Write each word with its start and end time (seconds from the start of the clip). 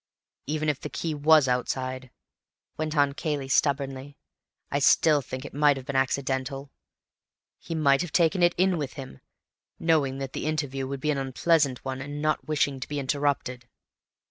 "Even 0.47 0.67
if 0.67 0.79
the 0.79 0.89
key 0.89 1.13
was 1.13 1.47
outside," 1.47 2.09
went 2.75 2.97
on 2.97 3.13
Cayley 3.13 3.47
stubbornly, 3.47 4.17
"I 4.71 4.79
still 4.79 5.21
think 5.21 5.45
it 5.45 5.53
might 5.53 5.77
have 5.77 5.85
been 5.85 5.95
accidental. 5.95 6.71
He 7.59 7.75
might 7.75 8.01
have 8.01 8.11
taken 8.11 8.41
it 8.41 8.55
in 8.57 8.79
with 8.79 8.93
him, 8.93 9.21
knowing 9.77 10.17
that 10.17 10.33
the 10.33 10.47
interview 10.47 10.87
would 10.87 11.01
be 11.01 11.11
an 11.11 11.19
unpleasant 11.19 11.85
one, 11.85 12.01
and 12.01 12.19
not 12.19 12.47
wishing 12.47 12.79
to 12.79 12.87
be 12.87 12.97
interrupted." 12.97 13.67